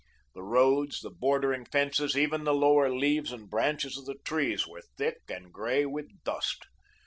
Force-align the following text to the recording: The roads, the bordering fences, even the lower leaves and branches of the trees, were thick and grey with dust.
The 0.33 0.41
roads, 0.41 1.01
the 1.01 1.11
bordering 1.11 1.63
fences, 1.65 2.17
even 2.17 2.43
the 2.43 2.55
lower 2.55 2.89
leaves 2.89 3.31
and 3.31 3.47
branches 3.47 3.99
of 3.99 4.05
the 4.05 4.15
trees, 4.25 4.67
were 4.67 4.81
thick 4.97 5.19
and 5.29 5.53
grey 5.53 5.85
with 5.85 6.23
dust. 6.23 6.65